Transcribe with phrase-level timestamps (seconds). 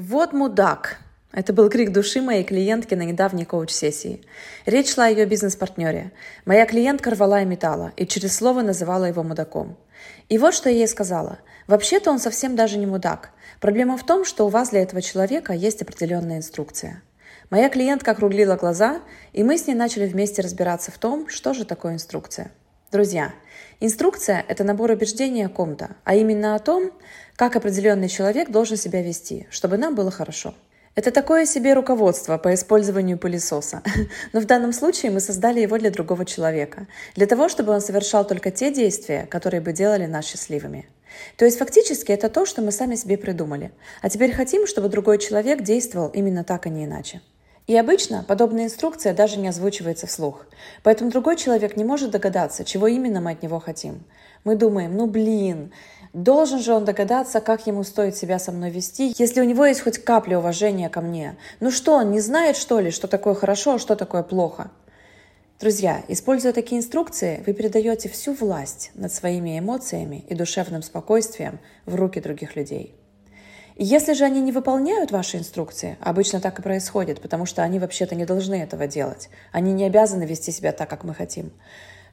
[0.00, 0.98] Вот мудак.
[1.32, 4.20] Это был крик души моей клиентки на недавней коуч-сессии.
[4.64, 6.12] Речь шла о ее бизнес-партнере.
[6.44, 9.76] Моя клиентка рвала и металла, и через слово называла его мудаком.
[10.28, 11.40] И вот что я ей сказала.
[11.66, 13.30] Вообще-то он совсем даже не мудак.
[13.60, 17.02] Проблема в том, что у вас для этого человека есть определенная инструкция.
[17.50, 19.00] Моя клиентка округлила глаза,
[19.32, 22.52] и мы с ней начали вместе разбираться в том, что же такое инструкция.
[22.90, 23.34] Друзья,
[23.80, 26.90] инструкция– это набор убеждений о ком-то, а именно о том,
[27.36, 30.54] как определенный человек должен себя вести, чтобы нам было хорошо.
[30.94, 33.82] Это такое себе руководство по использованию пылесоса.
[34.32, 36.86] Но в данном случае мы создали его для другого человека.
[37.14, 40.88] Для того, чтобы он совершал только те действия, которые бы делали нас счастливыми.
[41.36, 43.70] То есть фактически это то, что мы сами себе придумали.
[44.00, 47.20] А теперь хотим, чтобы другой человек действовал именно так, а не иначе.
[47.68, 50.46] И обычно подобная инструкция даже не озвучивается вслух.
[50.82, 54.02] Поэтому другой человек не может догадаться, чего именно мы от него хотим.
[54.42, 55.70] Мы думаем, ну блин,
[56.14, 59.82] Должен же он догадаться, как ему стоит себя со мной вести, если у него есть
[59.82, 61.36] хоть капля уважения ко мне.
[61.60, 64.70] Ну что, он не знает, что ли, что такое хорошо, а что такое плохо?
[65.60, 71.94] Друзья, используя такие инструкции, вы передаете всю власть над своими эмоциями и душевным спокойствием в
[71.94, 72.94] руки других людей.
[73.78, 78.14] Если же они не выполняют ваши инструкции, обычно так и происходит, потому что они вообще-то
[78.14, 81.52] не должны этого делать, они не обязаны вести себя так, как мы хотим,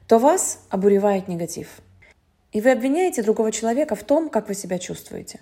[0.06, 1.68] то вас обуревает негатив–
[2.56, 5.40] и вы обвиняете другого человека в том, как вы себя чувствуете.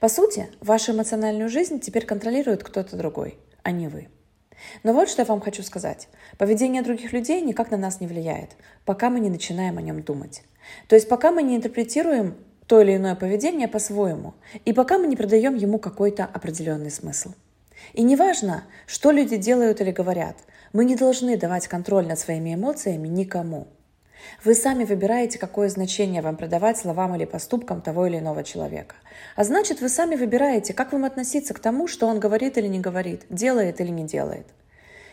[0.00, 4.08] По сути, вашу эмоциональную жизнь теперь контролирует кто-то другой, а не вы.
[4.82, 6.08] Но вот что я вам хочу сказать.
[6.38, 8.52] Поведение других людей никак на нас не влияет,
[8.86, 10.42] пока мы не начинаем о нем думать.
[10.88, 12.34] То есть пока мы не интерпретируем
[12.66, 14.34] то или иное поведение по-своему,
[14.64, 17.32] и пока мы не придаем ему какой-то определенный смысл.
[17.92, 20.36] И неважно, что люди делают или говорят,
[20.72, 23.68] мы не должны давать контроль над своими эмоциями никому–
[24.44, 28.96] вы сами выбираете, какое значение вам придавать словам или поступкам того или иного человека.
[29.36, 32.80] А значит, вы сами выбираете, как вам относиться к тому, что он говорит или не
[32.80, 34.46] говорит, делает или не делает.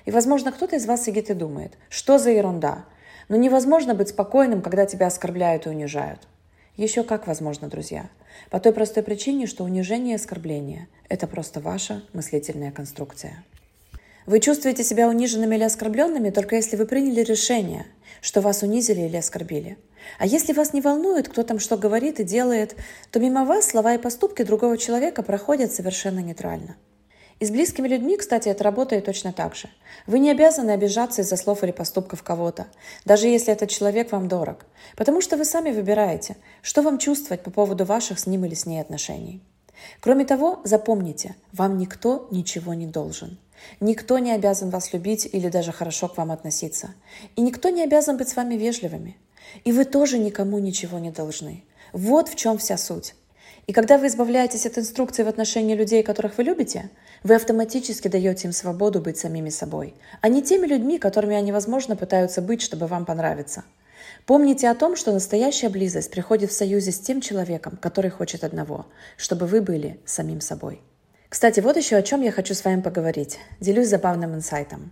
[0.05, 2.85] И, возможно, кто-то из вас сидит и думает, что за ерунда.
[3.29, 6.27] Но невозможно быть спокойным, когда тебя оскорбляют и унижают.
[6.77, 8.09] Еще как возможно, друзья.
[8.49, 13.43] По той простой причине, что унижение и оскорбление– это просто ваша мыслительная конструкция.
[14.25, 17.87] Вы чувствуете себя униженными или оскорбленными только если вы приняли решение,
[18.21, 19.77] что вас унизили или оскорбили.
[20.19, 22.75] А если вас не волнует, кто там что говорит и делает,
[23.11, 26.77] то мимо вас слова и поступки другого человека проходят совершенно нейтрально.
[27.41, 29.67] И с близкими людьми, кстати, это работает точно так же.
[30.05, 32.67] Вы не обязаны обижаться из-за слов или поступков кого-то,
[33.03, 34.65] даже если этот человек вам дорог,
[34.95, 38.67] потому что вы сами выбираете, что вам чувствовать по поводу ваших с ним или с
[38.67, 39.41] ней отношений.
[40.01, 43.39] Кроме того, запомните, вам никто ничего не должен–
[43.79, 46.95] Никто не обязан вас любить или даже хорошо к вам относиться.
[47.35, 49.17] И никто не обязан быть с вами вежливыми.
[49.63, 51.63] И вы тоже никому ничего не должны.
[51.93, 53.13] Вот в чем вся суть.
[53.67, 56.89] И когда вы избавляетесь от инструкций в отношении людей, которых вы любите,
[57.23, 61.95] вы автоматически даете им свободу быть самими собой, а не теми людьми, которыми они, возможно,
[61.95, 63.63] пытаются быть, чтобы вам понравиться.
[64.25, 68.87] Помните о том, что настоящая близость приходит в союзе с тем человеком, который хочет одного,
[69.17, 70.81] чтобы вы были самим собой.
[71.29, 73.39] Кстати, вот еще о чем я хочу с вами поговорить.
[73.59, 74.91] Делюсь забавным инсайтом.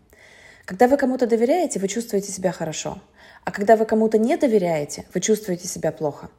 [0.66, 3.02] Когда вы кому-то доверяете, вы чувствуете себя хорошо.
[3.44, 6.30] А когда вы кому-то не доверяете, вы чувствуете себя плохо.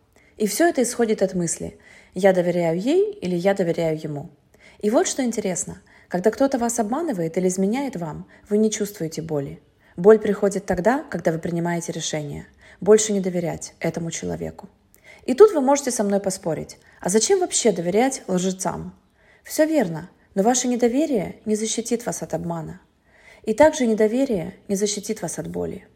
[0.40, 1.78] И все это исходит от мысли
[2.14, 4.30] «я доверяю ей» или «я доверяю ему».
[4.78, 5.82] И вот что интересно.
[6.08, 9.60] Когда кто-то вас обманывает или изменяет вам, вы не чувствуете боли.
[9.98, 12.46] Боль приходит тогда, когда вы принимаете решение
[12.80, 14.70] больше не доверять этому человеку.
[15.26, 16.78] И тут вы можете со мной поспорить.
[17.02, 18.98] А зачем вообще доверять лжецам?
[19.44, 22.80] Все верно, но ваше недоверие не защитит вас от обмана.
[23.42, 25.86] И также недоверие не защитит вас от боли.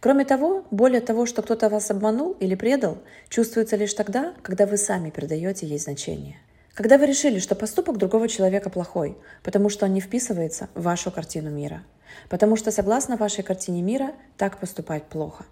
[0.00, 2.98] Кроме того, боль от того, что кто-то вас обманул или предал,
[3.28, 6.38] чувствуется лишь тогда, когда вы сами придаете ей значение.
[6.74, 11.10] Когда вы решили, что поступок другого человека плохой, потому что он не вписывается в вашу
[11.10, 11.82] картину мира.
[12.28, 15.46] Потому что согласно вашей картине мира так поступать плохо.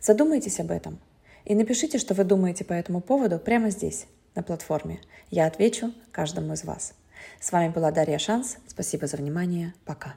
[0.00, 0.98] Задумайтесь об этом
[1.44, 5.00] и напишите, что вы думаете по этому поводу прямо здесь, на платформе.
[5.30, 6.94] Я отвечу каждому из вас.
[7.40, 8.56] С вами была Дарья Шанс.
[8.66, 9.74] Спасибо за внимание.
[9.84, 10.14] Пока.